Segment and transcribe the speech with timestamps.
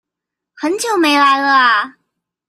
[0.55, 1.97] 很久沒來了啊！